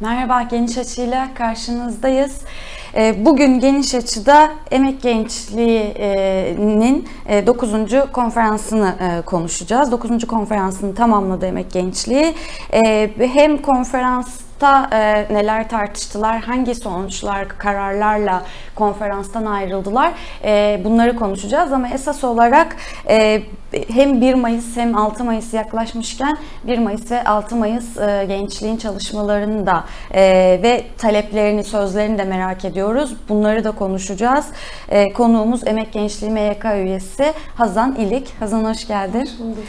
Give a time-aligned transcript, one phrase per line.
[0.00, 2.40] Merhaba, Geniş Açı'yla karşınızdayız.
[2.94, 7.08] Ee, bugün Geniş Açı'da Emek Gençliği'nin
[7.46, 7.72] 9.
[8.12, 9.92] konferansını e, konuşacağız.
[9.92, 10.26] 9.
[10.26, 12.34] konferansını tamamladı Emek Gençliği.
[12.72, 14.40] Ee, hem konferans
[14.92, 18.42] e, neler tartıştılar, hangi sonuçlar, kararlarla
[18.74, 20.12] konferanstan ayrıldılar
[20.44, 22.76] e, bunları konuşacağız ama esas olarak
[23.08, 23.42] e,
[23.88, 29.66] hem 1 Mayıs hem 6 Mayıs yaklaşmışken 1 Mayıs ve 6 Mayıs e, gençliğin çalışmalarını
[29.66, 29.84] da
[30.14, 30.22] e,
[30.62, 33.16] ve taleplerini, sözlerini de merak ediyoruz.
[33.28, 34.46] Bunları da konuşacağız.
[34.88, 38.40] E, konuğumuz Emek Gençliği MYK üyesi Hazan İlik.
[38.40, 39.20] Hazan hoş geldin.
[39.20, 39.64] Hoş bulduk.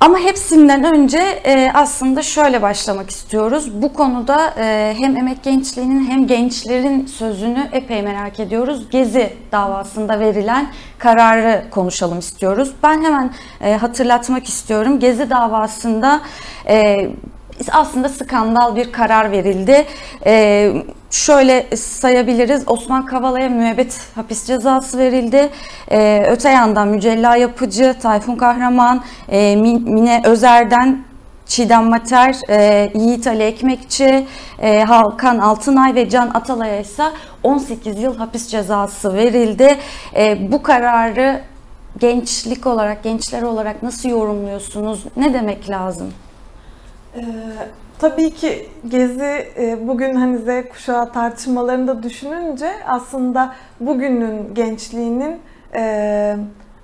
[0.00, 3.82] Ama hepsinden önce e, aslında şöyle başlamak istiyoruz.
[3.82, 8.90] Bu konuda e, hem emek gençliğinin hem gençlerin sözünü epey merak ediyoruz.
[8.90, 12.72] Gezi davasında verilen kararı konuşalım istiyoruz.
[12.82, 13.30] Ben hemen
[13.60, 15.00] e, hatırlatmak istiyorum.
[15.00, 16.20] Gezi davasında
[17.72, 19.86] aslında skandal bir karar verildi.
[20.26, 20.72] Ee,
[21.10, 22.62] şöyle sayabiliriz.
[22.66, 25.50] Osman Kavala'ya müebbet hapis cezası verildi.
[25.90, 31.08] Ee, öte yandan Mücella Yapıcı, Tayfun Kahraman, e, Mine Özer'den
[31.46, 34.26] Çiğdem Mater, e, Yiğit Ali Ekmekçi,
[34.58, 37.04] e, Halkan Altınay ve Can Atalay'a ise
[37.42, 39.78] 18 yıl hapis cezası verildi.
[40.16, 41.40] E, bu kararı
[41.98, 45.04] gençlik olarak, gençler olarak nasıl yorumluyorsunuz?
[45.16, 46.12] Ne demek lazım?
[47.18, 47.22] Ee,
[47.98, 55.40] tabii ki Gezi e, bugün hani Z kuşağı tartışmalarında düşününce aslında bugünün gençliğinin
[55.74, 56.36] e,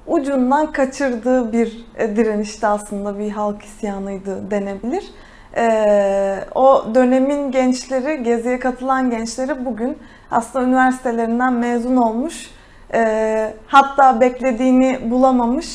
[0.07, 5.05] ucundan kaçırdığı bir e, direnişti aslında bir halk isyanıydı denebilir.
[6.55, 9.99] O dönemin gençleri, Gezi'ye katılan gençleri bugün
[10.31, 12.51] aslında üniversitelerinden mezun olmuş,
[13.67, 15.75] hatta beklediğini bulamamış,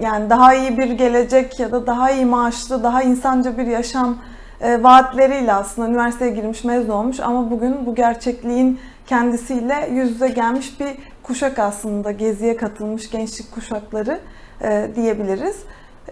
[0.00, 4.18] yani daha iyi bir gelecek ya da daha iyi maaşlı, daha insanca bir yaşam
[4.60, 10.80] e, vaatleriyle aslında üniversiteye girmiş, mezun olmuş ama bugün bu gerçekliğin kendisiyle yüz yüze gelmiş
[10.80, 10.88] bir
[11.22, 14.20] kuşak aslında geziye katılmış gençlik kuşakları
[14.62, 15.56] e, diyebiliriz.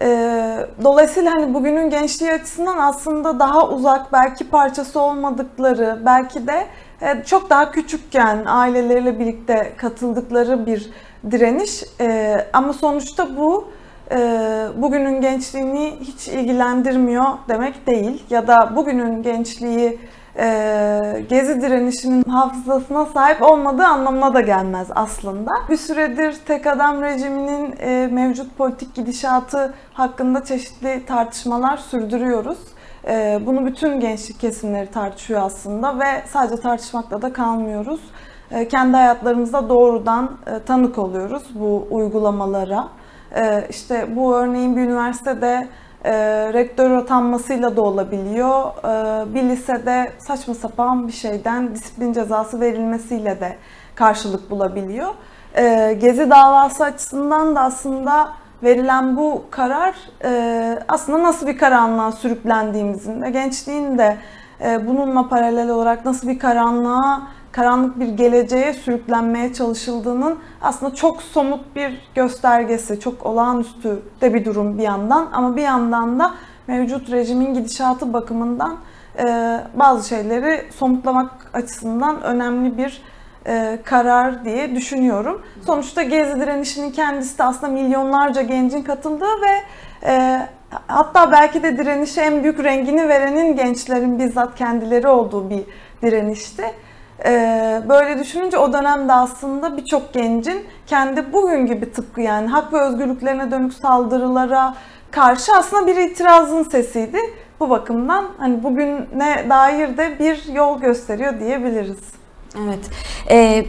[0.01, 0.07] E,
[0.83, 6.67] dolayısıyla hani bugünün gençliği açısından aslında daha uzak, belki parçası olmadıkları, belki de
[7.25, 10.89] çok daha küçükken aileleriyle birlikte katıldıkları bir
[11.31, 11.83] direniş.
[12.01, 13.67] E, ama sonuçta bu
[14.11, 14.17] e,
[14.75, 18.23] bugünün gençliğini hiç ilgilendirmiyor demek değil.
[18.29, 19.99] Ya da bugünün gençliği
[20.37, 25.51] e, gezi direnişinin hafızasına sahip olmadığı anlamına da gelmez aslında.
[25.69, 32.57] Bir süredir tek adam rejiminin e, mevcut politik gidişatı hakkında çeşitli tartışmalar sürdürüyoruz.
[33.07, 37.99] E, bunu bütün gençlik kesimleri tartışıyor aslında ve sadece tartışmakla da kalmıyoruz.
[38.53, 42.87] E, kendi hayatlarımızda doğrudan e, tanık oluyoruz bu uygulamalara.
[43.35, 45.67] E, işte bu örneğin bir üniversitede
[46.53, 48.71] rektör atanmasıyla da olabiliyor.
[49.33, 53.55] Bir lisede saçma sapan bir şeyden disiplin cezası verilmesiyle de
[53.95, 55.09] karşılık bulabiliyor.
[55.99, 58.29] Gezi davası açısından da aslında
[58.63, 59.95] verilen bu karar
[60.87, 64.17] aslında nasıl bir karanlığa sürüklendiğimizin ve gençliğin de
[64.87, 67.21] bununla paralel olarak nasıl bir karanlığa
[67.53, 74.77] karanlık bir geleceğe sürüklenmeye çalışıldığının aslında çok somut bir göstergesi, çok olağanüstü de bir durum
[74.77, 76.33] bir yandan ama bir yandan da
[76.67, 78.77] mevcut rejimin gidişatı bakımından
[79.19, 83.01] e, bazı şeyleri somutlamak açısından önemli bir
[83.47, 85.41] e, karar diye düşünüyorum.
[85.65, 89.63] Sonuçta Gezi direnişinin kendisi de aslında milyonlarca gencin katıldığı ve
[90.09, 90.39] e,
[90.87, 95.63] hatta belki de direnişe en büyük rengini verenin gençlerin bizzat kendileri olduğu bir
[96.01, 96.63] direnişti.
[97.25, 102.81] Ee, böyle düşününce o dönemde aslında birçok gencin kendi bugün gibi tıpkı yani hak ve
[102.81, 104.75] özgürlüklerine dönük saldırılara
[105.11, 107.17] karşı aslında bir itirazın sesiydi.
[107.59, 111.99] Bu bakımdan hani bugüne dair de bir yol gösteriyor diyebiliriz.
[112.65, 112.89] Evet.
[113.29, 113.65] Ee,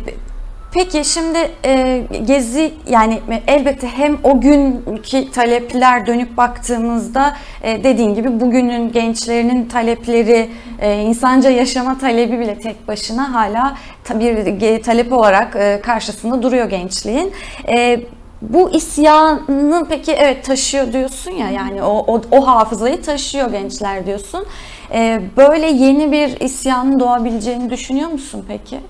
[0.75, 8.41] Peki şimdi e, Gezi yani elbette hem o günkü talepler dönüp baktığımızda e, dediğin gibi
[8.41, 13.77] bugünün gençlerinin talepleri e, insanca yaşama talebi bile tek başına hala
[14.21, 17.33] bir talep olarak e, karşısında duruyor gençliğin.
[17.69, 18.01] E,
[18.43, 24.47] bu isyanı peki evet taşıyor diyorsun ya yani o, o, o hafızayı taşıyor gençler diyorsun.
[24.93, 28.81] E, böyle yeni bir isyanın doğabileceğini düşünüyor musun peki?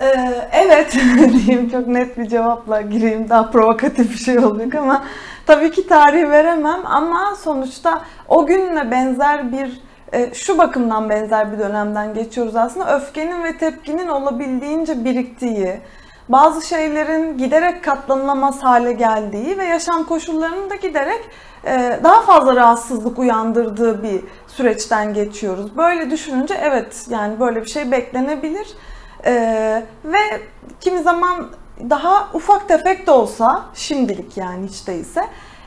[0.00, 0.92] Ee, evet
[1.32, 5.04] diyeyim çok net bir cevapla gireyim daha provokatif bir şey olacak ama
[5.46, 9.80] tabii ki tarih veremem ama sonuçta o günle benzer bir
[10.12, 15.80] e, şu bakımdan benzer bir dönemden geçiyoruz aslında öfkenin ve tepkinin olabildiğince biriktiği
[16.28, 21.20] bazı şeylerin giderek katlanılamaz hale geldiği ve yaşam koşullarının da giderek
[21.64, 25.76] e, daha fazla rahatsızlık uyandırdığı bir süreçten geçiyoruz.
[25.76, 28.68] Böyle düşününce evet yani böyle bir şey beklenebilir.
[29.28, 29.32] E,
[30.04, 30.18] ve
[30.80, 31.50] kimi zaman
[31.90, 35.20] daha ufak tefek de olsa şimdilik yani hiç değilse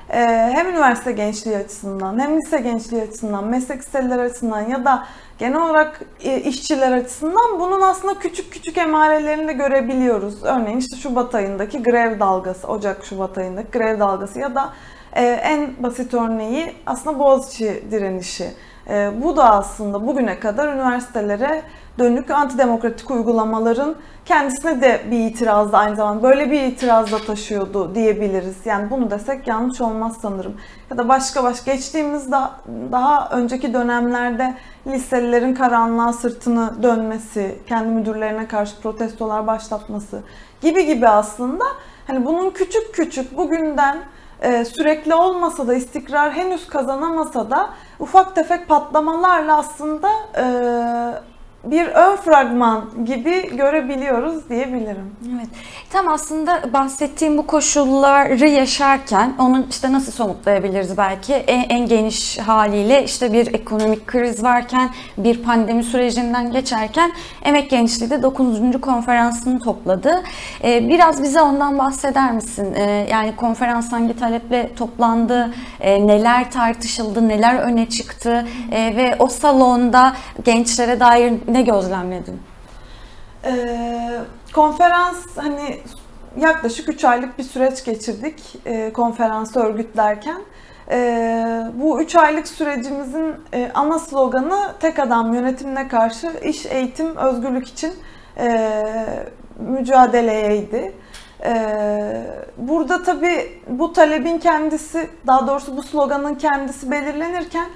[0.09, 0.19] e,
[0.53, 5.05] hem üniversite gençliği açısından hem lise gençliği açısından meslek liseleri açısından ya da
[5.39, 6.01] genel olarak
[6.43, 10.43] işçiler açısından bunun aslında küçük küçük emarelerini de görebiliyoruz.
[10.43, 14.73] Örneğin işte Şubat ayındaki grev dalgası, Ocak-Şubat ayındaki grev dalgası ya da
[15.43, 18.51] en basit örneği aslında Boğaziçi direnişi.
[19.21, 21.61] Bu da aslında bugüne kadar üniversitelere
[21.99, 23.95] dönük antidemokratik uygulamaların
[24.25, 28.55] kendisine de bir itirazda aynı zamanda böyle bir itirazda taşıyordu diyebiliriz.
[28.65, 30.57] Yani bunu desek yanlış olmaz sanırım.
[30.91, 32.61] Ya da başka başka geçtiğimiz daha,
[32.91, 34.55] daha önceki dönemlerde
[34.87, 40.21] liselilerin karanlığa sırtını dönmesi, kendi müdürlerine karşı protestolar başlatması
[40.61, 41.65] gibi gibi aslında
[42.07, 43.97] hani bunun küçük küçük bugünden
[44.41, 50.43] e, sürekli olmasa da istikrar henüz kazanamasa da ufak tefek patlamalarla aslında e,
[51.63, 55.15] bir ön fragman gibi görebiliyoruz diyebilirim.
[55.35, 55.47] Evet.
[55.89, 63.03] Tam aslında bahsettiğim bu koşulları yaşarken onu işte nasıl somutlayabiliriz belki en, en geniş haliyle
[63.03, 67.11] işte bir ekonomik kriz varken bir pandemi sürecinden geçerken
[67.43, 68.81] Emek Gençliği de 9.
[68.81, 70.23] konferansını topladı.
[70.63, 72.73] Ee, biraz bize ondan bahseder misin?
[72.75, 75.53] Ee, yani konferans hangi taleple toplandı?
[75.79, 77.27] Ee, neler tartışıldı?
[77.27, 78.47] Neler öne çıktı?
[78.71, 80.13] Ee, ve o salonda
[80.45, 82.41] gençlere dair ne gözlemledin?
[83.45, 84.21] Ee,
[84.53, 85.79] konferans hani
[86.39, 90.41] yaklaşık 3 aylık bir süreç geçirdik e, konferansı örgütlerken.
[90.91, 97.67] E, bu 3 aylık sürecimizin e, ana sloganı tek adam yönetimine karşı iş, eğitim, özgürlük
[97.67, 97.93] için
[98.37, 98.71] e,
[99.59, 100.93] mücadeleyeydi.
[101.45, 102.23] Ee,
[102.57, 107.67] burada tabii bu talebin kendisi, daha doğrusu bu sloganın kendisi belirlenirken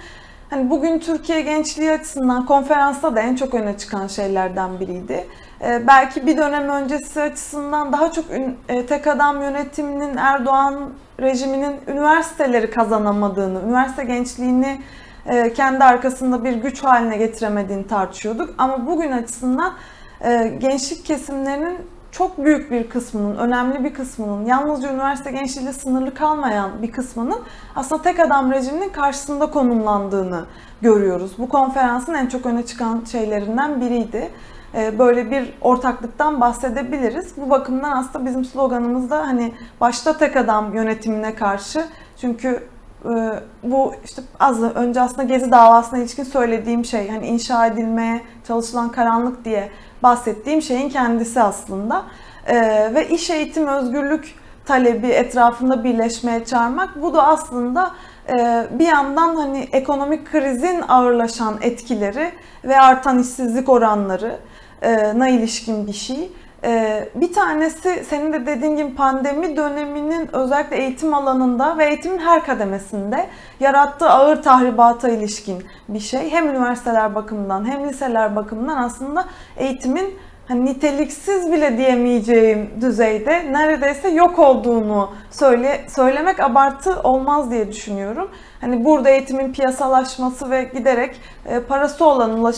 [0.50, 5.28] Hani bugün Türkiye gençliği açısından konferansta da en çok öne çıkan şeylerden biriydi.
[5.62, 8.26] Ee, belki bir dönem öncesi açısından daha çok
[8.68, 10.90] e, tek adam yönetiminin Erdoğan
[11.20, 14.82] rejiminin üniversiteleri kazanamadığını, üniversite gençliğini
[15.26, 18.56] e, kendi arkasında bir güç haline getiremediğini tartışıyorduk.
[18.58, 19.74] Ama bugün açısından
[20.22, 21.78] e, gençlik kesimlerinin
[22.18, 27.40] çok büyük bir kısmının, önemli bir kısmının, yalnızca üniversite gençliğiyle sınırlı kalmayan bir kısmının
[27.76, 30.46] aslında tek adam rejiminin karşısında konumlandığını
[30.82, 31.32] görüyoruz.
[31.38, 34.32] Bu konferansın en çok öne çıkan şeylerinden biriydi.
[34.76, 37.34] Ee, böyle bir ortaklıktan bahsedebiliriz.
[37.38, 39.52] Bu bakımdan aslında bizim sloganımız da hani
[39.82, 41.86] başta tek adam yönetimine karşı
[42.22, 42.64] çünkü
[43.06, 48.92] e, bu işte az önce aslında Gezi davasına ilişkin söylediğim şey hani inşa edilmeye çalışılan
[48.92, 49.72] karanlık diye
[50.04, 52.04] bahsettiğim şeyin kendisi aslında.
[52.48, 52.56] E,
[52.96, 57.92] ve iş eğitim özgürlük talebi etrafında birleşmeye çağırmak bu da aslında
[58.30, 62.32] e, bir yandan hani ekonomik krizin ağırlaşan etkileri
[62.64, 64.40] ve artan işsizlik oranları
[64.82, 66.32] e, na ilişkin bir şey.
[66.66, 72.46] Ee, bir tanesi senin de dediğin gibi pandemi döneminin özellikle eğitim alanında ve eğitimin her
[72.46, 73.28] kademesinde
[73.60, 76.32] yarattığı ağır tahribata ilişkin bir şey.
[76.32, 79.26] Hem üniversiteler bakımından hem liseler bakımından aslında
[79.58, 80.16] eğitimin
[80.48, 88.30] hani niteliksiz bile diyemeyeceğim düzeyde neredeyse yok olduğunu söyle, söylemek abartı olmaz diye düşünüyorum.
[88.62, 92.54] Hani burada eğitimin piyasalaşması ve giderek e, parası olan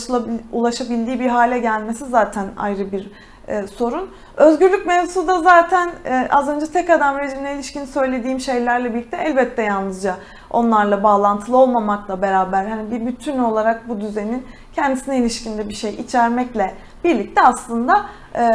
[0.52, 3.10] ulaşabildiği bir hale gelmesi zaten ayrı bir
[3.48, 4.10] e, sorun.
[4.36, 9.62] Özgürlük mevzusu da zaten e, az önce tek adam rejimine ilişkin söylediğim şeylerle birlikte elbette
[9.62, 10.16] yalnızca
[10.50, 16.74] onlarla bağlantılı olmamakla beraber hani bir bütün olarak bu düzenin kendisine ilişkinde bir şey içermekle
[17.04, 18.48] birlikte aslında e,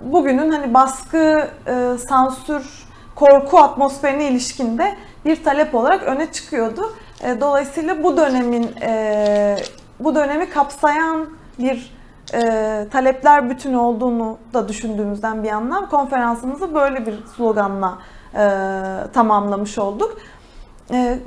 [0.00, 6.94] bugünün hani baskı, e, sansür, korku atmosferine ilişkinde bir talep olarak öne çıkıyordu.
[7.24, 9.56] E, dolayısıyla bu dönemin e,
[10.00, 11.26] bu dönemi kapsayan
[11.58, 11.97] bir
[12.34, 17.98] e, talepler bütünü olduğunu da düşündüğümüzden bir yandan konferansımızı böyle bir sloganla
[18.34, 18.48] e,
[19.12, 20.18] tamamlamış olduk.
[20.90, 21.18] E,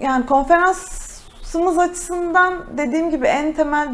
[0.00, 3.88] yani konferansımız açısından dediğim gibi en temel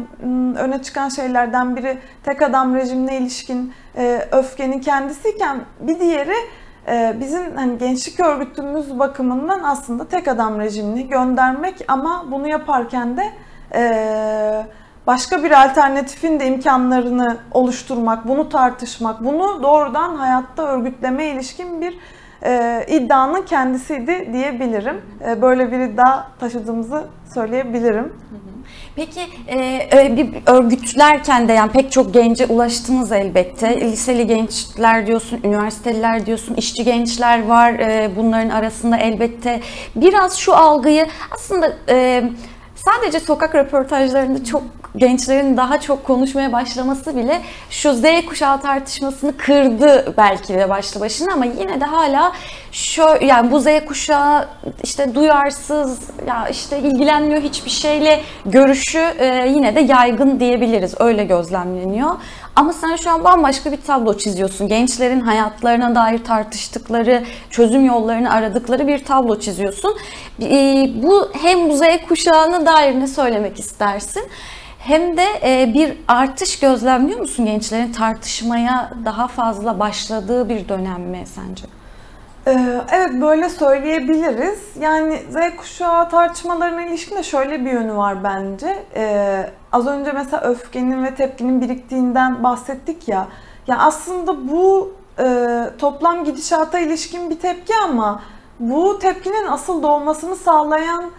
[0.57, 6.35] öne çıkan şeylerden biri tek adam rejimine ilişkin e, öfkenin kendisiyken bir diğeri
[6.87, 13.23] e, bizim hani gençlik örgütümüz bakımından aslında tek adam rejimini göndermek ama bunu yaparken de
[13.75, 14.65] e,
[15.07, 21.97] başka bir alternatifin de imkanlarını oluşturmak, bunu tartışmak, bunu doğrudan hayatta örgütleme ilişkin bir
[22.45, 25.01] e, iddianın kendisiydi diyebilirim.
[25.27, 28.13] E, böyle bir iddia taşıdığımızı söyleyebilirim.
[28.95, 29.21] Peki
[29.93, 33.81] e, bir örgütlerken de yani pek çok gence ulaştınız elbette.
[33.81, 39.61] Liseli gençler diyorsun, üniversiteliler diyorsun, işçi gençler var e, bunların arasında elbette.
[39.95, 42.23] Biraz şu algıyı aslında e,
[42.85, 44.63] sadece sokak röportajlarında çok
[44.97, 51.33] gençlerin daha çok konuşmaya başlaması bile şu Z kuşağı tartışmasını kırdı belki de başlı başına
[51.33, 52.31] ama yine de hala
[52.71, 54.47] şu yani bu Z kuşağı
[54.83, 60.95] işte duyarsız ya işte ilgilenmiyor hiçbir şeyle görüşü e, yine de yaygın diyebiliriz.
[60.99, 62.11] Öyle gözlemleniyor.
[62.55, 64.67] Ama sen şu an bambaşka bir tablo çiziyorsun.
[64.67, 69.95] Gençlerin hayatlarına dair tartıştıkları, çözüm yollarını aradıkları bir tablo çiziyorsun.
[70.41, 74.23] E, bu hem bu Z kuşağına dair ne söylemek istersin?
[74.85, 81.23] hem de e, bir artış gözlemliyor musun gençlerin tartışmaya daha fazla başladığı bir dönem mi
[81.25, 81.63] sence?
[82.47, 84.59] Ee, evet böyle söyleyebiliriz.
[84.79, 88.83] Yani Z kuşağı tartışmalarına ilişkin de şöyle bir yönü var bence.
[88.95, 93.27] Ee, az önce mesela öfkenin ve tepkinin biriktiğinden bahsettik ya.
[93.67, 98.21] Ya aslında bu e, toplam gidişata ilişkin bir tepki ama
[98.59, 101.11] bu tepkinin asıl doğmasını sağlayan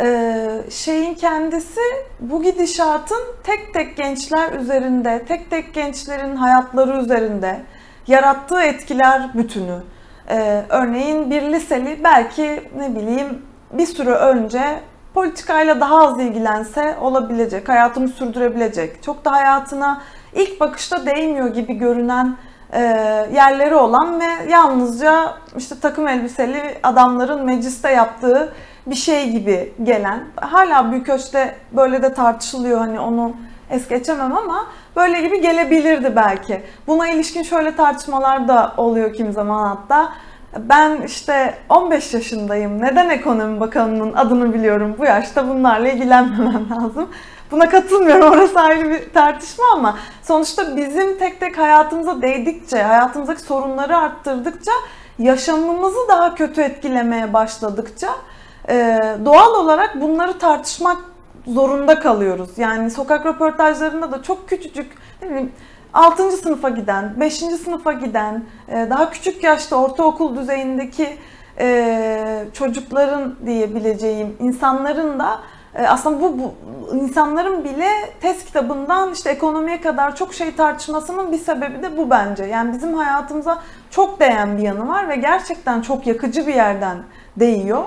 [0.00, 1.80] ee, şeyin kendisi
[2.20, 7.60] bu gidişatın tek tek gençler üzerinde, tek tek gençlerin hayatları üzerinde
[8.06, 9.78] yarattığı etkiler bütünü.
[10.30, 14.80] Ee, örneğin bir liseli belki ne bileyim bir süre önce
[15.14, 20.02] politikayla daha az ilgilense olabilecek, hayatını sürdürebilecek, çok da hayatına
[20.34, 22.36] ilk bakışta değmiyor gibi görünen
[22.72, 22.80] e,
[23.32, 28.52] yerleri olan ve yalnızca işte takım elbiseli adamların mecliste yaptığı
[28.86, 33.32] bir şey gibi gelen, hala büyük ölçüde böyle de tartışılıyor hani onu
[33.70, 34.66] es geçemem ama
[34.96, 36.62] böyle gibi gelebilirdi belki.
[36.86, 40.12] Buna ilişkin şöyle tartışmalar da oluyor kim zaman hatta.
[40.58, 42.82] Ben işte 15 yaşındayım.
[42.82, 44.94] Neden ekonomi bakanının adını biliyorum?
[44.98, 47.08] Bu yaşta bunlarla ilgilenmemem lazım.
[47.50, 48.32] Buna katılmıyorum.
[48.32, 54.72] Orası ayrı bir tartışma ama sonuçta bizim tek tek hayatımıza değdikçe, hayatımızdaki sorunları arttırdıkça,
[55.18, 58.08] yaşamımızı daha kötü etkilemeye başladıkça
[59.24, 60.96] doğal olarak bunları tartışmak
[61.46, 62.50] zorunda kalıyoruz.
[62.56, 65.52] Yani sokak röportajlarında da çok küçücük ne bileyim
[65.94, 66.30] 6.
[66.30, 67.34] sınıfa giden, 5.
[67.34, 71.16] sınıfa giden, e, daha küçük yaşta ortaokul düzeyindeki
[71.58, 75.40] e, çocukların diyebileceğim insanların da
[75.74, 76.54] e, aslında bu, bu
[76.96, 77.88] insanların bile
[78.20, 82.44] test kitabından işte ekonomiye kadar çok şey tartışmasının bir sebebi de bu bence.
[82.44, 86.96] Yani bizim hayatımıza çok değen bir yanı var ve gerçekten çok yakıcı bir yerden
[87.36, 87.84] değiyor.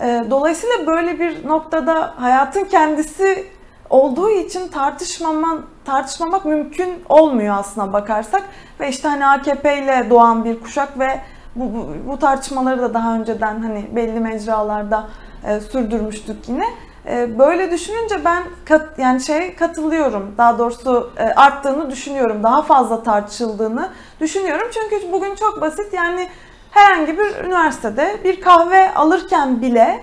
[0.00, 3.46] Ee, dolayısıyla böyle bir noktada hayatın kendisi
[3.90, 8.42] olduğu için tartışmaman, tartışmamak mümkün olmuyor aslına bakarsak.
[8.80, 11.20] Ve işte hani AKP ile doğan bir kuşak ve
[11.56, 15.08] bu, bu, bu tartışmaları da daha önceden hani belli mecralarda
[15.46, 16.64] e, sürdürmüştük yine.
[17.06, 20.34] E, böyle düşününce ben kat, yani şey katılıyorum.
[20.38, 22.42] Daha doğrusu e, arttığını düşünüyorum.
[22.42, 23.88] Daha fazla tartışıldığını
[24.20, 24.68] düşünüyorum.
[24.72, 26.28] Çünkü bugün çok basit yani
[26.70, 30.00] herhangi bir üniversitede bir kahve alırken bile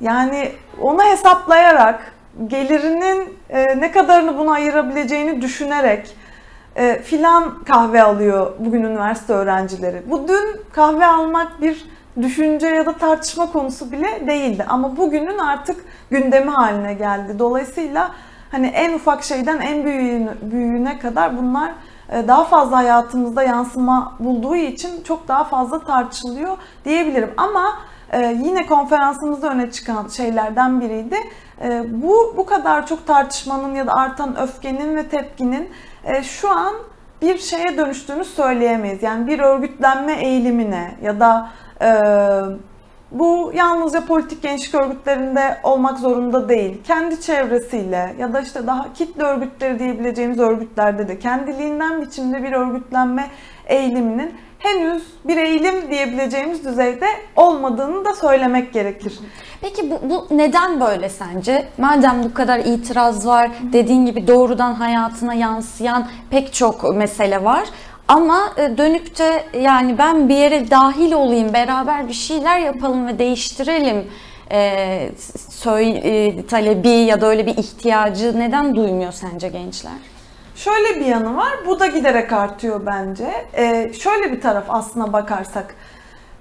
[0.00, 2.12] yani onu hesaplayarak
[2.46, 6.16] gelirinin e, ne kadarını buna ayırabileceğini düşünerek
[6.76, 10.02] e, filan kahve alıyor bugün üniversite öğrencileri.
[10.06, 11.84] Bu dün kahve almak bir
[12.22, 17.38] düşünce ya da tartışma konusu bile değildi ama bugünün artık gündemi haline geldi.
[17.38, 18.10] Dolayısıyla
[18.50, 21.70] hani en ufak şeyden en büyüğüne, büyüğüne kadar bunlar
[22.12, 27.30] daha fazla hayatımızda yansıma bulduğu için çok daha fazla tartışılıyor diyebilirim.
[27.36, 27.78] Ama
[28.12, 31.16] e, yine konferansımızda öne çıkan şeylerden biriydi.
[31.62, 35.68] E, bu bu kadar çok tartışmanın ya da artan öfkenin ve tepkinin
[36.22, 36.74] şu an
[37.22, 39.02] bir şeye dönüştüğünü söyleyemeyiz.
[39.02, 41.50] Yani bir örgütlenme eğilimine ya da
[43.10, 46.82] bu yalnızca politik gençlik örgütlerinde olmak zorunda değil.
[46.84, 53.26] Kendi çevresiyle ya da işte daha kitle örgütleri diyebileceğimiz örgütlerde de kendiliğinden biçimde bir örgütlenme
[53.66, 59.18] eğiliminin henüz bir eğilim diyebileceğimiz düzeyde olmadığını da söylemek gerekir.
[59.60, 61.68] Peki bu, bu neden böyle sence?
[61.78, 67.64] Madem bu kadar itiraz var, dediğin gibi doğrudan hayatına yansıyan pek çok mesele var.
[68.10, 73.18] Ama e, dönüp de yani ben bir yere dahil olayım, beraber bir şeyler yapalım ve
[73.18, 74.06] değiştirelim
[74.52, 75.10] e,
[75.50, 79.92] söyle, e, talebi ya da öyle bir ihtiyacı neden duymuyor sence gençler?
[80.56, 83.46] Şöyle bir yanı var, bu da giderek artıyor bence.
[83.56, 85.74] Ee, şöyle bir taraf aslına bakarsak.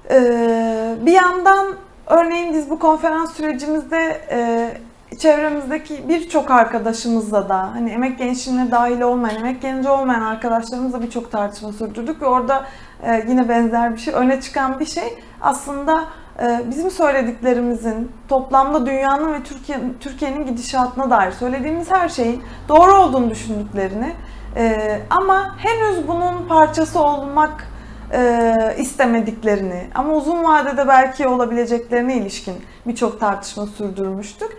[0.10, 1.76] Ee, bir yandan
[2.08, 4.72] örneğin biz bu konferans sürecimizde e,
[5.20, 11.74] çevremizdeki birçok arkadaşımızla da hani emek gençliğine dahil olmayan, emek genci olmayan arkadaşlarımızla birçok tartışma
[11.74, 12.66] sürdürdük ve orada
[13.04, 15.04] e, yine benzer bir şey, öne çıkan bir şey
[15.42, 16.06] aslında
[16.42, 23.30] e, bizim söylediklerimizin toplamda dünyanın ve Türkiye Türkiye'nin gidişatına dair söylediğimiz her şeyin doğru olduğunu
[23.30, 24.14] düşündüklerini
[24.56, 27.68] e, ama henüz bunun parçası olmak
[28.14, 32.56] e, istemediklerini ama uzun vadede belki olabileceklerine ilişkin
[32.88, 34.58] birçok tartışma sürdürmüştük.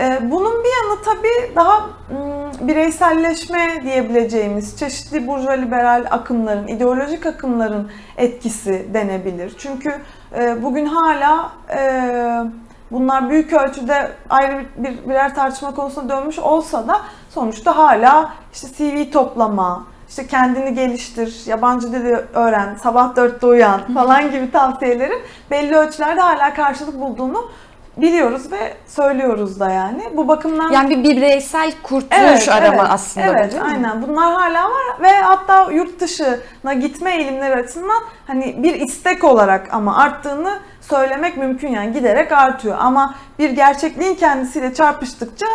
[0.00, 1.90] E, bunun bir yanı tabii daha
[2.60, 9.54] bireyselleşme diyebileceğimiz çeşitli burjuva liberal akımların, ideolojik akımların etkisi denebilir.
[9.58, 9.94] Çünkü
[10.38, 11.80] e, bugün hala e,
[12.90, 19.10] bunlar büyük ölçüde ayrı bir, birer tartışma konusuna dönmüş olsa da sonuçta hala işte CV
[19.10, 26.20] toplama, işte kendini geliştir, yabancı dili öğren, sabah dörtte uyan falan gibi tavsiyelerin belli ölçülerde
[26.20, 27.50] hala karşılık bulduğunu
[28.00, 30.02] biliyoruz ve söylüyoruz da yani.
[30.16, 33.68] Bu bakımdan Yani bir bireysel kurtuluş arama aslında bu, Evet, değil mi?
[33.68, 34.02] aynen.
[34.02, 39.96] Bunlar hala var ve hatta yurt dışına gitme eğilimleri açısından hani bir istek olarak ama
[39.96, 42.76] arttığını söylemek mümkün yani giderek artıyor.
[42.80, 45.46] Ama bir gerçekliğin kendisiyle çarpıştıkça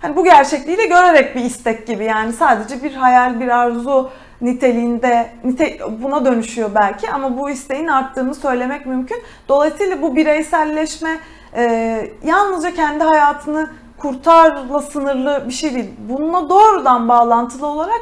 [0.00, 4.10] hani bu gerçekliği de görerek bir istek gibi yani sadece bir hayal, bir arzu
[4.40, 9.22] niteliğinde nite, buna dönüşüyor belki ama bu isteğin arttığını söylemek mümkün.
[9.48, 11.18] Dolayısıyla bu bireyselleşme
[11.54, 15.90] e, yalnızca kendi hayatını kurtarla sınırlı bir şey değil.
[15.98, 18.00] Bununla doğrudan bağlantılı olarak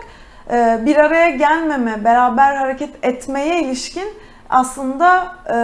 [0.51, 4.09] e, bir araya gelmeme, beraber hareket etmeye ilişkin
[4.51, 5.57] aslında e,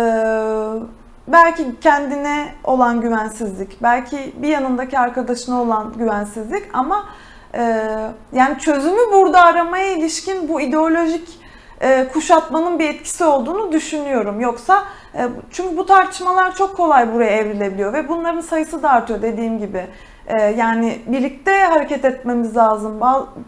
[1.28, 7.04] belki kendine olan güvensizlik, belki bir yanındaki arkadaşına olan güvensizlik ama
[7.54, 7.84] e,
[8.32, 11.40] yani çözümü burada aramaya ilişkin bu ideolojik
[11.80, 14.40] e, kuşatmanın bir etkisi olduğunu düşünüyorum.
[14.40, 14.84] Yoksa
[15.50, 19.86] çünkü bu tartışmalar çok kolay buraya evrilebiliyor ve bunların sayısı da artıyor dediğim gibi.
[20.26, 23.00] E, yani birlikte hareket etmemiz lazım.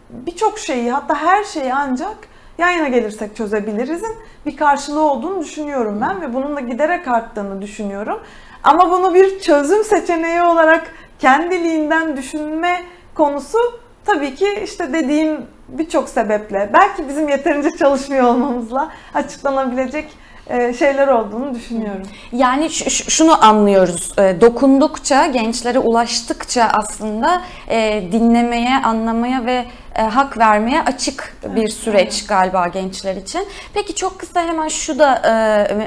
[0.09, 2.17] Birçok şeyi hatta her şeyi ancak
[2.57, 8.19] yan yana gelirsek çözebilirizin bir karşılığı olduğunu düşünüyorum ben ve bunun da giderek arttığını düşünüyorum.
[8.63, 12.81] Ama bunu bir çözüm seçeneği olarak kendiliğinden düşünme
[13.15, 13.57] konusu
[14.05, 20.30] tabii ki işte dediğim birçok sebeple belki bizim yeterince çalışmıyor olmamızla açıklanabilecek e,
[20.79, 22.03] şeyler olduğunu düşünüyorum.
[22.31, 24.13] Yani şunu anlıyoruz.
[24.19, 32.67] E, dokundukça, gençlere ulaştıkça aslında e, dinlemeye, anlamaya ve hak vermeye açık bir süreç galiba
[32.67, 33.47] gençler için.
[33.73, 35.21] Peki çok kısa hemen şu da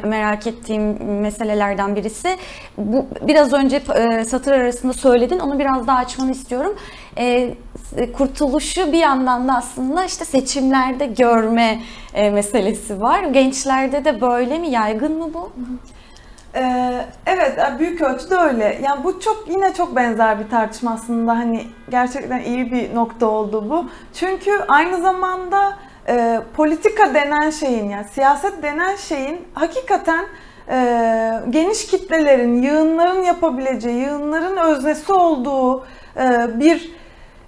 [0.05, 2.37] merak ettiğim meselelerden birisi.
[2.79, 3.83] Bu biraz önce
[4.25, 5.39] satır arasında söyledin.
[5.39, 6.77] Onu biraz daha açmanı istiyorum.
[8.17, 11.81] Kurtuluşu bir yandan da aslında işte seçimlerde görme
[12.15, 13.23] meselesi var.
[13.23, 14.71] Gençlerde de böyle mi?
[14.71, 15.53] Yaygın mı bu?
[16.57, 18.79] Ee, evet, büyük ölçüde öyle.
[18.83, 21.37] Yani bu çok yine çok benzer bir tartışma aslında.
[21.37, 23.91] Hani gerçekten iyi bir nokta oldu bu.
[24.15, 25.77] Çünkü aynı zamanda
[26.09, 30.25] e, politika denen şeyin yani siyaset denen şeyin hakikaten
[30.69, 35.85] e, geniş kitlelerin, yığınların yapabileceği, yığınların öznesi olduğu
[36.17, 36.93] e, bir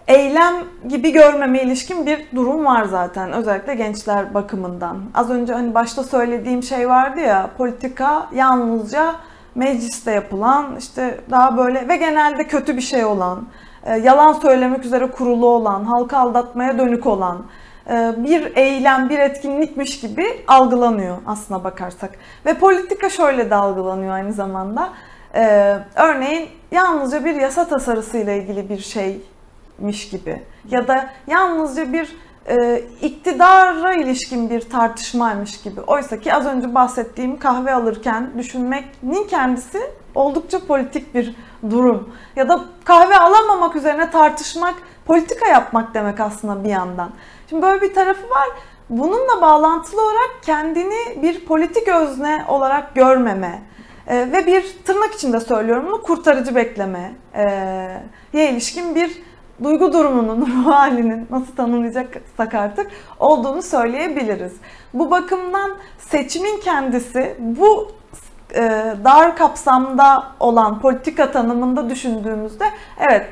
[0.08, 0.54] eylem
[0.88, 4.96] gibi görmeme ilişkin bir durum var zaten özellikle gençler bakımından.
[5.14, 9.14] Az önce hani başta söylediğim şey vardı ya politika yalnızca
[9.54, 13.46] mecliste yapılan işte daha böyle ve genelde kötü bir şey olan,
[13.84, 17.46] e, yalan söylemek üzere kurulu olan, halka aldatmaya dönük olan
[17.90, 22.10] e, bir eylem, bir etkinlikmiş gibi algılanıyor aslına bakarsak.
[22.46, 24.88] Ve politika şöyle de algılanıyor aynı zamanda.
[25.34, 29.20] E, örneğin yalnızca bir yasa tasarısıyla ilgili bir şey
[29.78, 32.16] miş gibi ya da yalnızca bir
[32.48, 35.80] e, iktidara ilişkin bir tartışmaymış gibi.
[35.80, 39.80] Oysa ki az önce bahsettiğim kahve alırken düşünmenin kendisi
[40.14, 41.36] oldukça politik bir
[41.70, 42.12] durum.
[42.36, 44.74] Ya da kahve alamamak üzerine tartışmak,
[45.06, 47.10] politika yapmak demek aslında bir yandan.
[47.50, 48.48] Şimdi böyle bir tarafı var.
[48.90, 53.62] Bununla bağlantılı olarak kendini bir politik özne olarak görmeme
[54.06, 57.14] e, ve bir tırnak içinde söylüyorum bunu kurtarıcı bekleme
[58.32, 59.22] e, ilişkin bir
[59.62, 64.52] duygu durumunun, ruh halinin nasıl tanımlayacaksak artık olduğunu söyleyebiliriz.
[64.94, 67.88] Bu bakımdan seçimin kendisi bu
[68.54, 72.64] e, dar kapsamda olan politika tanımında düşündüğümüzde
[72.98, 73.26] evet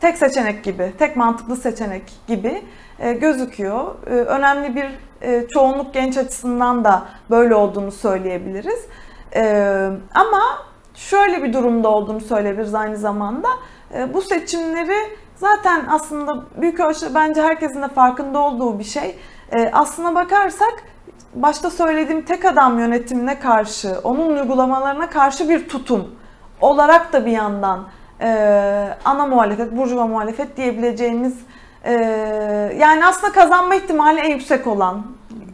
[0.00, 2.62] tek seçenek gibi, tek mantıklı seçenek gibi
[2.98, 3.94] e, gözüküyor.
[4.06, 4.86] E, önemli bir
[5.22, 8.86] e, çoğunluk genç açısından da böyle olduğunu söyleyebiliriz.
[9.36, 9.42] E,
[10.14, 10.42] ama
[10.94, 13.48] şöyle bir durumda olduğunu söyleyebiliriz aynı zamanda.
[13.94, 19.18] E, bu seçimleri Zaten aslında büyük ölçüde bence herkesin de farkında olduğu bir şey.
[19.52, 20.74] E, aslına bakarsak
[21.34, 26.14] başta söylediğim tek adam yönetimine karşı, onun uygulamalarına karşı bir tutum
[26.60, 27.84] olarak da bir yandan
[28.20, 28.28] e,
[29.04, 31.38] ana muhalefet, burjuva muhalefet diyebileceğimiz
[31.84, 31.92] e,
[32.78, 35.06] yani aslında kazanma ihtimali en yüksek olan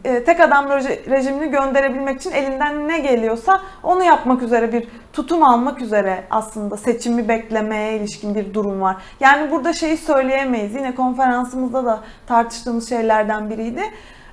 [0.03, 5.81] tek adam reji- rejimini gönderebilmek için elinden ne geliyorsa onu yapmak üzere bir tutum almak
[5.81, 8.95] üzere aslında seçimi beklemeye ilişkin bir durum var.
[9.19, 10.75] Yani burada şeyi söyleyemeyiz.
[10.75, 13.81] Yine konferansımızda da tartıştığımız şeylerden biriydi.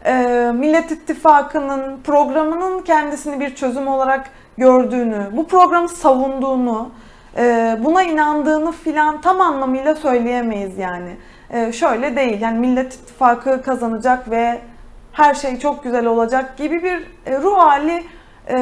[0.04, 0.14] E,
[0.54, 6.90] Millet İttifakı'nın programının kendisini bir çözüm olarak gördüğünü, bu programı savunduğunu,
[7.36, 11.16] e, buna inandığını filan tam anlamıyla söyleyemeyiz yani.
[11.50, 14.60] E, şöyle değil yani Millet İttifakı kazanacak ve
[15.20, 18.04] her şey çok güzel olacak gibi bir e, ruh hali
[18.48, 18.56] e,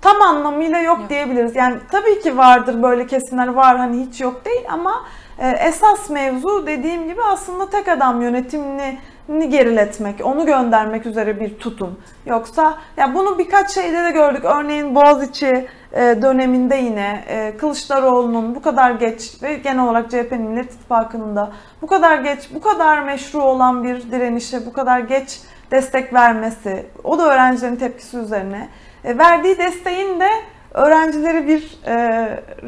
[0.00, 1.10] tam anlamıyla yok, Yok.
[1.10, 1.56] diyebiliriz.
[1.56, 5.04] Yani tabii ki vardır böyle kesimler var hani hiç yok değil ama
[5.38, 11.58] e, esas mevzu dediğim gibi aslında tek adam yönetimini ni geriletmek, onu göndermek üzere bir
[11.58, 11.98] tutum.
[12.26, 14.44] Yoksa ya bunu birkaç şeyde de gördük.
[14.44, 21.36] Örneğin Boğaziçi döneminde yine e, Kılıçdaroğlu'nun bu kadar geç ve genel olarak CHP'nin Millet İttifakı'nın
[21.36, 26.86] da bu kadar geç, bu kadar meşru olan bir direnişe bu kadar geç destek vermesi,
[27.04, 28.68] o da öğrencilerin tepkisi üzerine
[29.04, 30.28] e, verdiği desteğin de
[30.74, 31.94] öğrencileri bir e,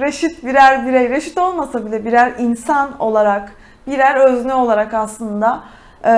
[0.00, 3.52] reşit birer birey, reşit olmasa bile birer insan olarak,
[3.86, 5.60] birer özne olarak aslında
[6.04, 6.10] e,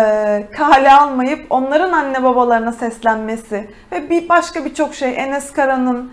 [0.56, 6.12] kale almayıp onların anne babalarına seslenmesi ve bir başka birçok şey Enes Kara'nın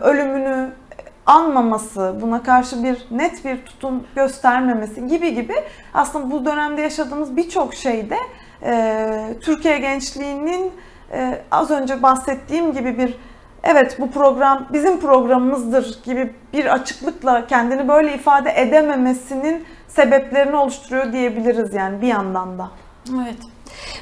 [0.00, 0.70] ölümünü
[1.26, 5.54] anmaması, buna karşı bir net bir tutum göstermemesi gibi gibi
[5.94, 8.16] aslında bu dönemde yaşadığımız birçok şeyde
[8.62, 10.72] e, Türkiye gençliğinin
[11.12, 13.18] e, az önce bahsettiğim gibi bir
[13.62, 21.74] evet bu program bizim programımızdır gibi bir açıklıkla kendini böyle ifade edememesinin sebeplerini oluşturuyor diyebiliriz
[21.74, 22.70] yani bir yandan da.
[23.14, 23.36] Evet.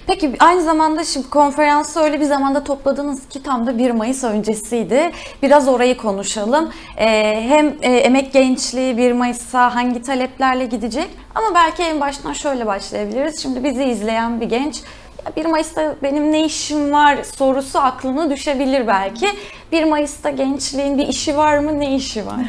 [0.06, 5.10] Peki aynı zamanda şimdi konferansı öyle bir zamanda topladınız ki tam da 1 Mayıs öncesiydi.
[5.42, 6.70] Biraz orayı konuşalım.
[6.96, 12.66] Ee, hem e, emek gençliği 1 Mayıs'a hangi taleplerle gidecek ama belki en baştan şöyle
[12.66, 13.42] başlayabiliriz.
[13.42, 14.82] Şimdi bizi izleyen bir genç
[15.26, 19.28] ya 1 Mayıs'ta benim ne işim var sorusu aklına düşebilir belki.
[19.72, 22.40] 1 Mayıs'ta gençliğin bir işi var mı ne işi var?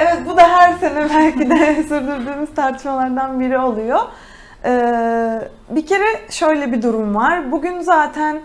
[0.00, 4.00] Evet bu da her sene belki de sürdürdüğümüz tartışmalardan biri oluyor.
[4.64, 5.40] Ee,
[5.70, 7.52] bir kere şöyle bir durum var.
[7.52, 8.40] Bugün zaten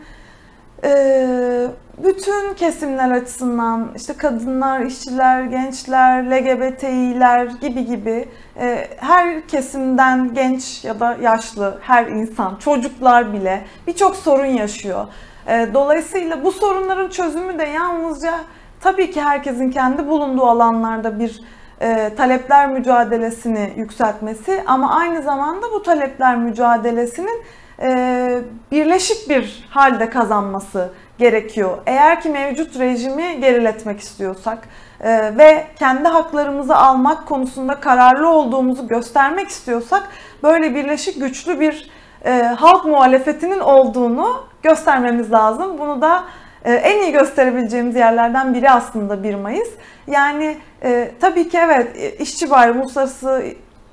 [0.84, 8.28] e, bütün kesimler açısından işte kadınlar, işçiler, gençler, LGBTİ'ler gibi gibi
[8.60, 15.08] e, her kesimden genç ya da yaşlı her insan, çocuklar bile birçok sorun yaşıyor.
[15.47, 18.34] E, dolayısıyla bu sorunların çözümü de yalnızca
[18.82, 21.41] tabii ki herkesin kendi bulunduğu alanlarda bir
[21.84, 27.43] e, talepler mücadelesini yükseltmesi ama aynı zamanda bu talepler mücadelesinin
[27.82, 28.41] e,
[28.72, 31.78] birleşik bir halde kazanması gerekiyor.
[31.86, 34.58] Eğer ki mevcut rejimi geriletmek istiyorsak
[35.02, 40.10] e, ve kendi haklarımızı almak konusunda kararlı olduğumuzu göstermek istiyorsak
[40.43, 41.89] böyle birleşik güçlü bir
[42.26, 45.78] e, halk muhalefetinin olduğunu göstermemiz lazım.
[45.78, 46.24] Bunu da
[46.69, 49.69] en iyi gösterebileceğimiz yerlerden biri aslında 1 Mayıs.
[50.08, 53.43] Yani e, tabii ki evet e, işçi bayramı, uluslararası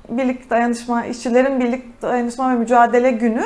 [0.09, 3.43] birlik dayanışma, işçilerin birlik dayanışma ve mücadele günü.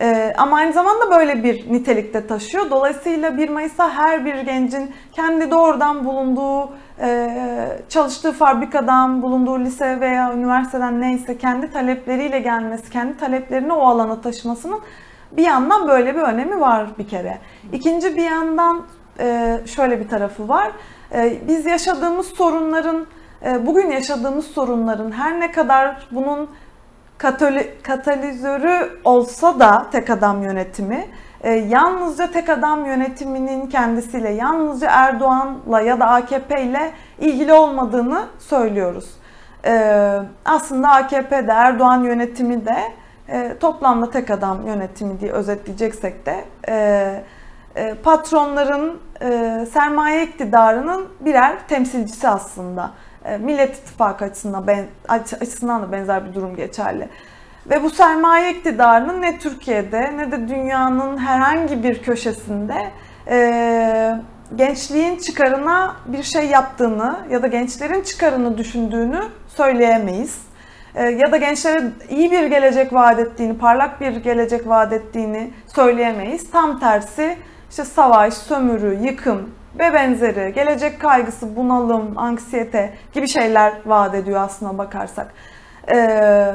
[0.00, 2.70] E, ama aynı zamanda böyle bir nitelikte taşıyor.
[2.70, 7.28] Dolayısıyla 1 Mayıs'ta her bir gencin kendi doğrudan bulunduğu, e,
[7.88, 14.80] çalıştığı fabrikadan, bulunduğu lise veya üniversiteden neyse kendi talepleriyle gelmesi, kendi taleplerini o alana taşımasının
[15.36, 17.38] bir yandan böyle bir önemi var bir kere.
[17.72, 18.82] İkinci bir yandan
[19.20, 20.70] e, şöyle bir tarafı var.
[21.14, 23.06] E, Biz yaşadığımız sorunların,
[23.44, 26.50] e, bugün yaşadığımız sorunların her ne kadar bunun
[27.18, 31.06] katali- katalizörü olsa da tek adam yönetimi,
[31.68, 39.10] yalnızca tek adam yönetiminin kendisiyle, yalnızca Erdoğan'la ya da AKP ile ilgili olmadığını söylüyoruz.
[40.44, 42.76] Aslında AKP'de, Erdoğan yönetimi de
[43.28, 47.22] e, toplamda tek adam yönetimi diye özetleyeceksek de e,
[47.76, 52.90] e, patronların e, sermaye iktidarının birer temsilcisi aslında.
[53.24, 57.08] E, Millet İttifakı açısından, ben, aç- açısından da benzer bir durum geçerli.
[57.70, 62.74] Ve bu sermaye iktidarının ne Türkiye'de ne de dünyanın herhangi bir köşesinde
[63.28, 64.14] e,
[64.56, 70.38] gençliğin çıkarına bir şey yaptığını ya da gençlerin çıkarını düşündüğünü söyleyemeyiz.
[70.94, 76.50] E, ya da gençlere iyi bir gelecek vaat ettiğini, parlak bir gelecek vaat ettiğini söyleyemeyiz.
[76.50, 77.36] Tam tersi
[77.70, 84.78] işte savaş, sömürü, yıkım ve benzeri, gelecek kaygısı, bunalım, anksiyete gibi şeyler vaat ediyor aslına
[84.78, 85.34] bakarsak.
[85.94, 86.54] Ee,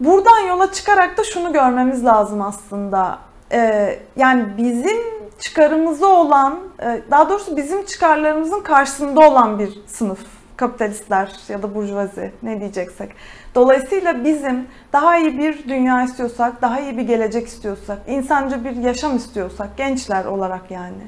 [0.00, 3.18] buradan yola çıkarak da şunu görmemiz lazım aslında.
[3.52, 4.98] Ee, yani bizim
[5.38, 10.18] çıkarımızı olan, e, daha doğrusu bizim çıkarlarımızın karşısında olan bir sınıf
[10.56, 13.10] kapitalistler ya da burjuvazi ne diyeceksek.
[13.54, 19.16] Dolayısıyla bizim daha iyi bir dünya istiyorsak, daha iyi bir gelecek istiyorsak, insancı bir yaşam
[19.16, 21.02] istiyorsak gençler olarak yani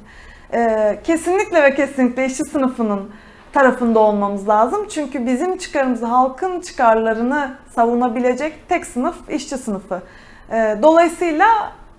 [0.54, 3.10] e, kesinlikle ve kesinlikle işçi sınıfının
[3.52, 4.86] tarafında olmamız lazım.
[4.88, 10.02] Çünkü bizim çıkarımızı, halkın çıkarlarını savunabilecek tek sınıf işçi sınıfı.
[10.52, 11.46] E, dolayısıyla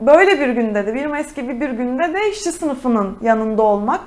[0.01, 4.01] böyle bir günde de, 1 Mayıs gibi bir günde de işçi sınıfının yanında olmak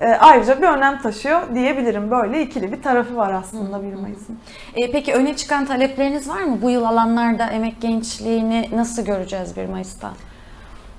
[0.00, 2.10] e, ayrıca bir önem taşıyor diyebilirim.
[2.10, 4.38] Böyle ikili bir tarafı var aslında 1 Mayıs'ın.
[4.74, 6.58] E, peki öne çıkan talepleriniz var mı?
[6.62, 10.10] Bu yıl alanlarda emek gençliğini nasıl göreceğiz 1 Mayıs'ta?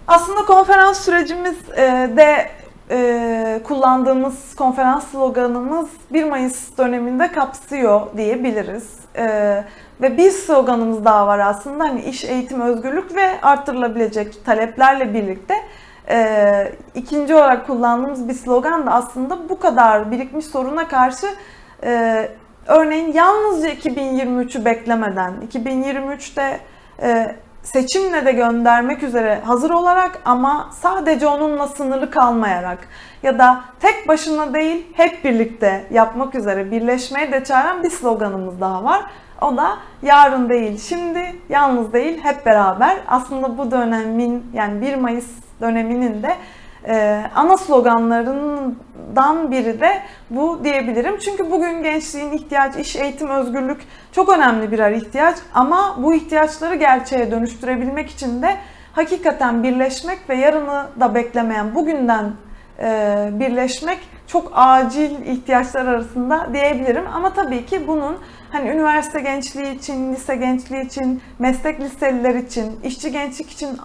[0.08, 2.50] Aslında konferans sürecimiz e, de
[2.90, 9.00] e, kullandığımız konferans sloganımız 1 Mayıs döneminde kapsıyor diyebiliriz.
[9.16, 9.64] E,
[10.02, 15.54] ve bir sloganımız daha var aslında hani iş, eğitim, özgürlük ve arttırılabilecek taleplerle birlikte
[16.10, 21.28] e, ikinci olarak kullandığımız bir slogan da aslında bu kadar birikmiş soruna karşı
[21.84, 22.30] e,
[22.68, 26.60] örneğin yalnızca 2023'ü beklemeden 2023'te
[27.02, 32.80] e, seçimle de göndermek üzere hazır olarak ama sadece onunla sınırlı kalmayarak
[33.24, 38.84] ya da tek başına değil hep birlikte yapmak üzere birleşmeye de çağıran bir sloganımız daha
[38.84, 39.02] var.
[39.42, 42.98] O da yarın değil, şimdi, yalnız değil, hep beraber.
[43.08, 46.36] Aslında bu dönemin yani 1 Mayıs döneminin de
[46.88, 51.18] e, ana sloganlarından biri de bu diyebilirim.
[51.20, 55.38] Çünkü bugün gençliğin ihtiyacı, iş, eğitim, özgürlük çok önemli birer ihtiyaç.
[55.54, 58.58] Ama bu ihtiyaçları gerçeğe dönüştürebilmek için de
[58.92, 62.32] hakikaten birleşmek ve yarını da beklemeyen bugünden
[62.80, 67.04] e, birleşmek çok acil ihtiyaçlar arasında diyebilirim.
[67.14, 68.18] Ama tabii ki bunun
[68.52, 73.78] hani üniversite gençliği için, lise gençliği için, meslek liseliler için, işçi gençlik için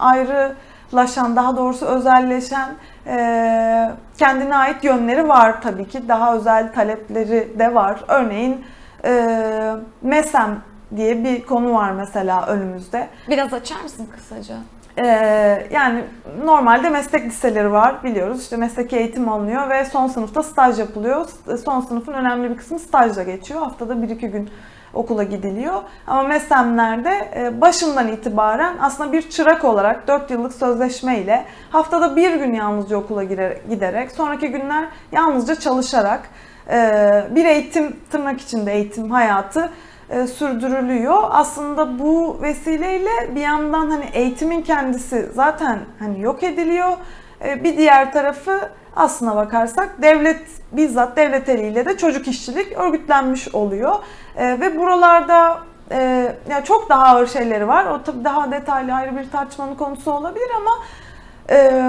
[0.93, 2.69] ayrılaşan, daha doğrusu özelleşen
[3.07, 6.09] e, kendine ait yönleri var tabii ki.
[6.09, 8.05] Daha özel talepleri de var.
[8.09, 8.65] Örneğin
[9.05, 10.59] e, MESEM
[10.97, 13.09] diye bir konu var mesela önümüzde.
[13.29, 14.55] Biraz açar mısın kısaca?
[14.99, 16.05] Ee, yani
[16.45, 18.43] normalde meslek liseleri var biliyoruz.
[18.43, 21.27] İşte mesleki eğitim alınıyor ve son sınıfta staj yapılıyor.
[21.65, 23.61] Son sınıfın önemli bir kısmı stajla geçiyor.
[23.61, 24.51] Haftada 1-2 gün
[24.95, 25.83] okula gidiliyor.
[26.07, 32.35] Ama MESEM'lerde e, başından itibaren aslında bir çırak olarak 4 yıllık sözleşme ile haftada bir
[32.35, 33.25] gün yalnızca okula
[33.69, 36.21] giderek, sonraki günler yalnızca çalışarak
[36.71, 36.91] e,
[37.31, 39.71] bir eğitim, tırnak içinde eğitim hayatı
[40.11, 41.23] e, sürdürülüyor.
[41.31, 46.93] Aslında bu vesileyle bir yandan hani eğitimin kendisi zaten hani yok ediliyor.
[47.45, 50.41] E, bir diğer tarafı aslına bakarsak devlet
[50.73, 53.95] bizzat devlet eliyle de çocuk işçilik örgütlenmiş oluyor.
[54.37, 55.59] E, ve buralarda
[55.91, 57.87] e, ya çok daha ağır şeyleri var.
[57.87, 60.71] O tabii daha detaylı ayrı bir tartışmanın konusu olabilir ama
[61.51, 61.83] e,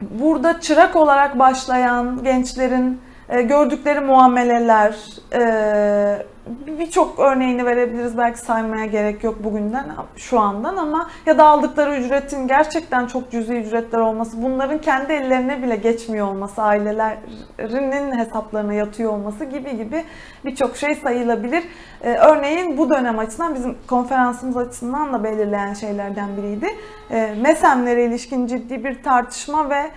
[0.00, 4.96] burada çırak olarak başlayan gençlerin e, gördükleri muameleler,
[5.32, 6.26] e,
[6.66, 8.18] birçok örneğini verebiliriz.
[8.18, 9.86] Belki saymaya gerek yok bugünden,
[10.16, 15.62] şu andan ama ya da aldıkları ücretin gerçekten çok cüzi ücretler olması, bunların kendi ellerine
[15.62, 20.04] bile geçmiyor olması, ailelerinin hesaplarına yatıyor olması gibi gibi
[20.44, 21.64] birçok şey sayılabilir.
[22.02, 26.66] Ee, örneğin bu dönem açısından bizim konferansımız açısından da belirleyen şeylerden biriydi.
[27.42, 29.90] MESEM'lere ilişkin ciddi bir tartışma ve e,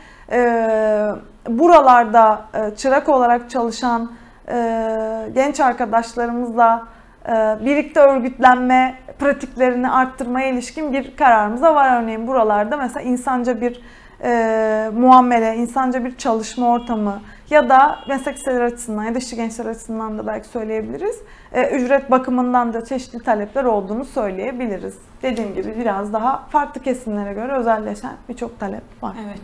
[1.49, 4.11] buralarda e, çırak olarak çalışan
[4.47, 6.87] e, genç arkadaşlarımızla
[7.27, 7.31] e,
[7.65, 12.01] birlikte örgütlenme pratiklerini arttırmaya ilişkin bir kararımız da var.
[12.01, 13.81] Örneğin buralarda mesela insanca bir
[14.23, 19.65] e, muamele, insanca bir çalışma ortamı ya da meslek liseleri açısından ya da işçi gençler
[19.65, 21.15] açısından da belki söyleyebiliriz.
[21.53, 24.95] E, ücret bakımından da çeşitli talepler olduğunu söyleyebiliriz.
[25.23, 29.15] Dediğim gibi biraz daha farklı kesimlere göre özelleşen birçok talep var.
[29.25, 29.41] Evet.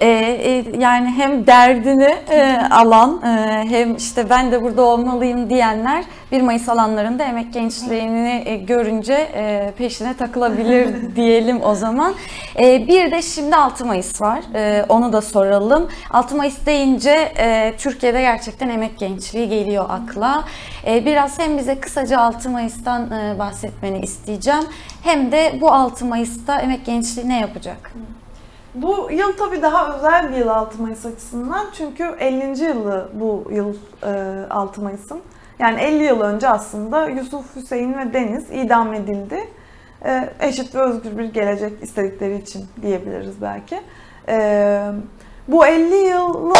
[0.00, 6.42] Ee, yani hem derdini e, alan e, hem işte ben de burada olmalıyım diyenler 1
[6.42, 12.14] Mayıs alanlarında emek gençliğini e, görünce e, peşine takılabilir diyelim o zaman.
[12.58, 14.40] E, bir de şimdi 6 Mayıs var.
[14.54, 15.88] E, onu da soralım.
[16.10, 20.44] 6 Mayıs deyince e, Türkiye'de gerçekten emek gençliği geliyor akla.
[20.86, 24.64] E, biraz hem bize kısaca 6 Mayıs'tan e, bahsetmeni isteyeceğim.
[25.02, 27.92] Hem de bu 6 Mayıs'ta emek gençliği ne yapacak?
[28.74, 31.66] Bu yıl tabii daha özel bir yıl 6 Mayıs açısından.
[31.76, 32.64] Çünkü 50.
[32.64, 33.74] yılı bu yıl
[34.50, 35.20] 6 Mayıs'ın.
[35.58, 39.48] Yani 50 yıl önce aslında Yusuf, Hüseyin ve Deniz idam edildi.
[40.40, 43.80] Eşit ve özgür bir gelecek istedikleri için diyebiliriz belki.
[45.48, 46.54] Bu 50 yılın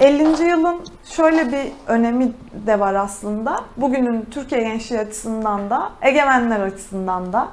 [0.00, 0.48] 50.
[0.48, 2.32] yılın şöyle bir önemi
[2.66, 3.56] de var aslında.
[3.76, 7.48] Bugünün Türkiye gençliği açısından da, egemenler açısından da.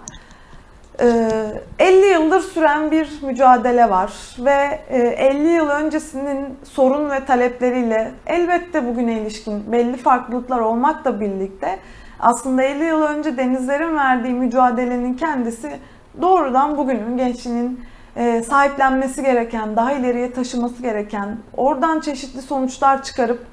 [1.80, 9.14] 50 yıldır süren bir mücadele var ve 50 yıl öncesinin sorun ve talepleriyle elbette bugüne
[9.14, 11.80] ilişkin belli farklılıklar olmakla birlikte
[12.20, 15.80] aslında 50 yıl önce denizlerin verdiği mücadelenin kendisi
[16.22, 17.80] doğrudan bugünün gençliğinin
[18.50, 23.46] sahiplenmesi gereken, daha ileriye taşıması gereken, oradan çeşitli sonuçlar çıkarıp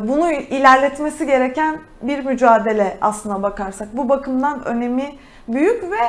[0.00, 3.88] bunu ilerletmesi gereken bir mücadele aslına bakarsak.
[3.96, 5.12] Bu bakımdan önemi
[5.48, 6.00] büyük ve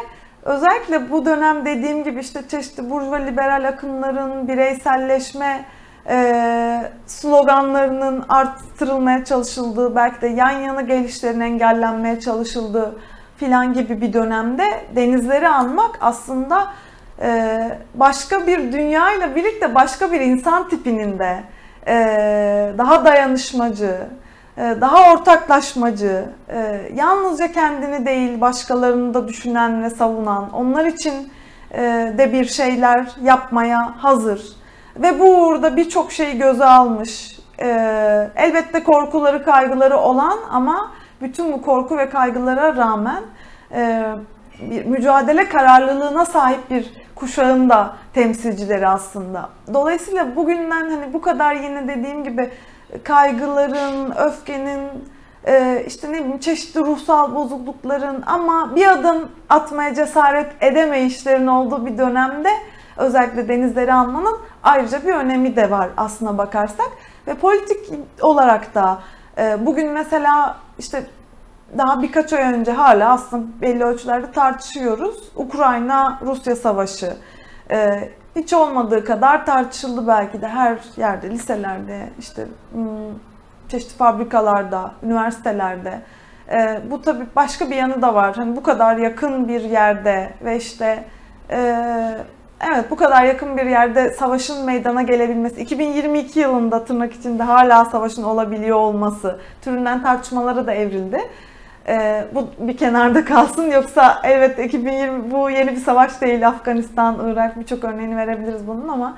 [0.44, 5.66] özellikle bu dönem dediğim gibi işte çeşitli burjuva liberal akımların bireyselleşme
[6.10, 13.00] e, sloganlarının arttırılmaya çalışıldığı, belki de yan yana gelişlerin engellenmeye çalışıldığı
[13.38, 14.64] filan gibi bir dönemde
[14.96, 16.68] denizleri anmak aslında e,
[17.96, 21.44] başka bir dünyayla birlikte başka bir insan tipinin de
[21.88, 23.98] e, daha dayanışmacı,
[24.58, 31.32] e, daha ortaklaşmacı, e, yalnızca kendini değil başkalarını da düşünen ve savunan, onlar için
[32.18, 34.56] de bir şeyler yapmaya hazır.
[34.96, 37.40] Ve bu uğurda birçok şeyi göze almış.
[38.36, 43.24] Elbette korkuları, kaygıları olan ama bütün bu korku ve kaygılara rağmen
[44.70, 49.50] bir mücadele kararlılığına sahip bir kuşağın da temsilcileri aslında.
[49.74, 52.52] Dolayısıyla bugünden hani bu kadar yine dediğim gibi
[53.04, 54.82] kaygıların, öfkenin,
[55.48, 61.98] e, işte ne bileyim çeşitli ruhsal bozuklukların ama bir adım atmaya cesaret edemeyişlerin olduğu bir
[61.98, 62.50] dönemde
[62.98, 66.90] özellikle denizleri almanın ayrıca bir önemi de var aslına bakarsak.
[67.28, 67.90] Ve politik
[68.22, 69.00] olarak da
[69.38, 71.04] e, bugün mesela işte
[71.78, 75.32] daha birkaç ay önce hala aslında belli ölçülerde tartışıyoruz.
[75.36, 77.14] Ukrayna-Rusya savaşı.
[77.72, 83.20] E, hiç olmadığı kadar tartışıldı belki de her yerde, liselerde, işte hmm,
[83.70, 86.02] çeşitli fabrikalarda, üniversitelerde.
[86.52, 88.36] Ee, bu tabii başka bir yanı da var.
[88.36, 91.04] Hani bu kadar yakın bir yerde ve işte
[91.50, 91.58] e,
[92.72, 98.24] evet bu kadar yakın bir yerde savaşın meydana gelebilmesi, 2022 yılında tırnak içinde hala savaşın
[98.24, 101.20] olabiliyor olması türünden tartışmalara da evrildi.
[101.88, 107.60] Ee, bu bir kenarda kalsın yoksa evet 2020 bu yeni bir savaş değil Afganistan, Irak
[107.60, 109.18] birçok örneğini verebiliriz bunun ama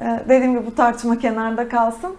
[0.00, 2.16] e, dediğim gibi bu tartışma kenarda kalsın.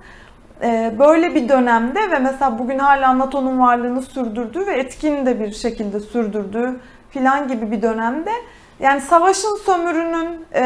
[0.63, 5.51] E, böyle bir dönemde ve mesela bugün hala NATO'nun varlığını sürdürdüğü ve etkin de bir
[5.51, 8.31] şekilde sürdürdüğü filan gibi bir dönemde
[8.79, 10.63] yani savaşın sömürünün, e,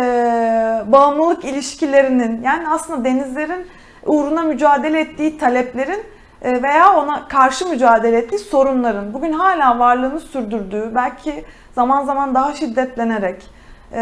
[0.88, 3.67] bağımlılık ilişkilerinin yani aslında denizlerin
[4.05, 10.95] uğruna mücadele ettiği taleplerin e, veya ona karşı mücadele ettiği sorunların bugün hala varlığını sürdürdüğü,
[10.95, 13.49] belki zaman zaman daha şiddetlenerek,
[13.93, 13.99] e,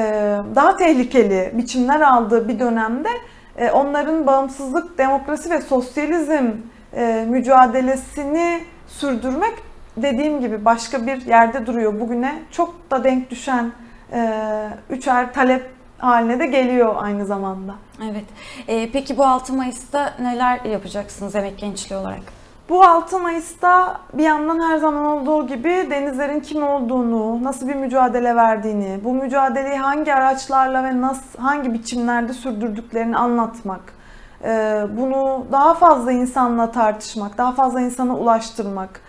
[0.55, 3.09] daha tehlikeli biçimler aldığı bir dönemde
[3.57, 6.51] e, onların bağımsızlık, demokrasi ve sosyalizm
[7.27, 9.53] mücadelesini sürdürmek
[9.97, 11.99] dediğim gibi başka bir yerde duruyor.
[11.99, 13.71] Bugüne çok da denk düşen
[14.89, 17.75] üçer talep haline de geliyor aynı zamanda.
[18.11, 18.25] Evet.
[18.67, 22.21] Ee, peki bu 6 Mayıs'ta neler yapacaksınız emek gençliği olarak?
[22.69, 28.35] Bu 6 Mayıs'ta bir yandan her zaman olduğu gibi denizlerin kim olduğunu, nasıl bir mücadele
[28.35, 33.81] verdiğini, bu mücadeleyi hangi araçlarla ve nasıl hangi biçimlerde sürdürdüklerini anlatmak,
[34.43, 39.01] ee, bunu daha fazla insanla tartışmak, daha fazla insana ulaştırmak.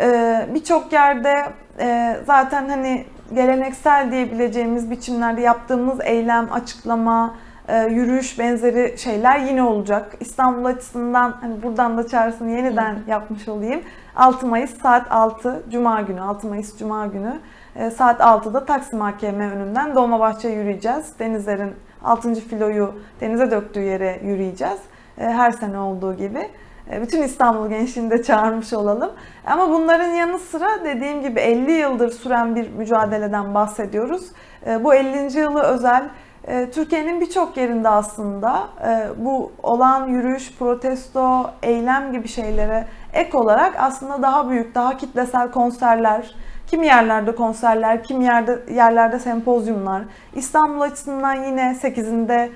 [0.00, 1.44] Ee, birçok yerde
[1.78, 7.34] e, zaten hani geleneksel diyebileceğimiz biçimlerde yaptığımız eylem, açıklama,
[7.68, 10.14] e, yürüyüş benzeri şeyler yine olacak.
[10.20, 13.80] İstanbul açısından hani buradan da çağrısını yeniden yapmış olayım.
[14.16, 17.40] 6 Mayıs saat 6 Cuma günü, 6 Mayıs Cuma günü
[17.76, 21.06] e, saat 6'da Taksim AKM önünden Dolmabahçe yürüyeceğiz.
[21.18, 21.72] Denizlerin
[22.04, 22.34] 6.
[22.34, 24.78] filoyu denize döktüğü yere yürüyeceğiz.
[25.18, 26.48] E, her sene olduğu gibi.
[26.92, 29.10] E, bütün İstanbul gençliğini de çağırmış olalım.
[29.46, 34.26] Ama bunların yanı sıra dediğim gibi 50 yıldır süren bir mücadeleden bahsediyoruz.
[34.66, 35.38] E, bu 50.
[35.38, 36.08] yılı özel
[36.46, 38.68] e, Türkiye'nin birçok yerinde aslında
[39.16, 46.34] bu olan yürüyüş, protesto, eylem gibi şeylere ek olarak aslında daha büyük, daha kitlesel konserler,
[46.66, 50.02] kim yerlerde konserler, kim yerde yerlerde sempozyumlar.
[50.34, 52.48] İstanbul açısından yine 8'inde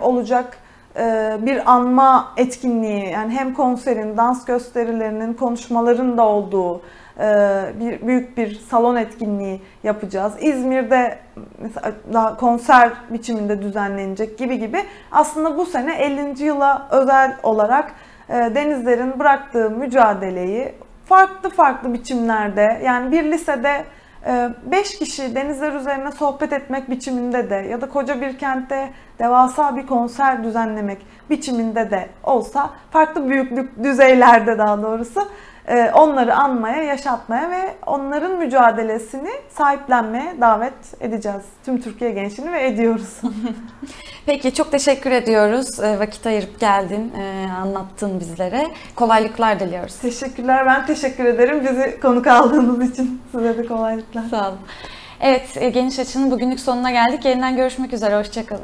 [0.00, 0.58] olacak
[1.46, 6.82] bir anma etkinliği yani hem konserin, dans gösterilerinin, konuşmaların da olduğu
[7.20, 10.32] e, bir büyük bir salon etkinliği yapacağız.
[10.40, 11.18] İzmir'de
[11.58, 14.84] mesela daha konser biçiminde düzenlenecek gibi gibi.
[15.12, 16.44] Aslında bu sene 50.
[16.44, 17.92] yıla özel olarak
[18.28, 20.72] e, denizlerin bıraktığı mücadeleyi
[21.04, 23.84] farklı farklı biçimlerde yani bir lisede
[24.64, 29.86] 5 kişi denizler üzerine sohbet etmek biçiminde de ya da koca bir kentte devasa bir
[29.86, 35.28] konser düzenlemek biçiminde de olsa farklı büyüklük düzeylerde daha doğrusu
[35.68, 41.42] e, onları anmaya, yaşatmaya ve onların mücadelesini sahiplenmeye davet edeceğiz.
[41.64, 43.20] Tüm Türkiye gençliğini ve ediyoruz.
[44.26, 45.80] Peki çok teşekkür ediyoruz.
[45.80, 48.66] E, Vakit ayırıp geldin, e, anlattın bizlere.
[48.96, 49.96] Kolaylıklar diliyoruz.
[49.96, 50.66] Teşekkürler.
[50.66, 51.60] Ben teşekkür ederim.
[51.60, 54.22] Bizi konuk aldığınız için size de kolaylıklar.
[54.30, 54.58] Sağ olun.
[55.20, 57.24] Evet, Geniş Açı'nın bugünlük sonuna geldik.
[57.24, 58.18] Yeniden görüşmek üzere.
[58.18, 58.62] Hoşçakalın.